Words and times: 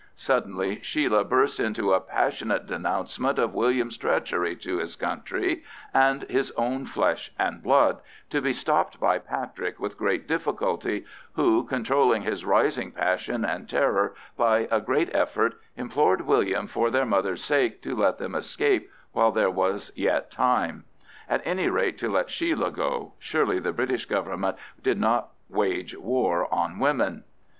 Suddenly 0.15 0.79
Sheila 0.81 1.23
burst 1.23 1.59
into 1.59 1.93
a 1.93 1.99
passionate 1.99 2.65
denouncement 2.65 3.37
of 3.37 3.53
William's 3.53 3.97
treachery 3.99 4.55
to 4.55 4.77
his 4.79 4.95
country 4.95 5.63
and 5.93 6.23
his 6.23 6.49
own 6.57 6.87
flesh 6.87 7.31
and 7.37 7.61
blood, 7.61 7.99
to 8.31 8.41
be 8.41 8.51
stopped 8.51 8.99
by 8.99 9.19
Patrick 9.19 9.79
with 9.79 9.99
great 9.99 10.27
difficulty, 10.27 11.05
who, 11.33 11.65
controlling 11.65 12.23
his 12.23 12.43
rising 12.43 12.91
passion 12.91 13.45
and 13.45 13.69
terror 13.69 14.15
by 14.35 14.67
a 14.71 14.81
great 14.81 15.13
effort, 15.13 15.53
implored 15.77 16.21
William 16.21 16.65
for 16.65 16.89
their 16.89 17.05
mother's 17.05 17.43
sake 17.43 17.83
to 17.83 17.95
let 17.95 18.17
them 18.17 18.33
escape 18.33 18.89
while 19.11 19.31
there 19.31 19.51
was 19.51 19.91
yet 19.93 20.31
time. 20.31 20.83
At 21.29 21.45
any 21.45 21.69
rate 21.69 21.99
to 21.99 22.09
let 22.09 22.31
Sheila 22.31 22.71
go—surely 22.71 23.59
the 23.59 23.71
British 23.71 24.07
Government 24.07 24.57
did 24.81 24.99
not 24.99 25.29
wage 25.47 25.95
war 25.95 26.51
on 26.51 26.79
women. 26.79 27.23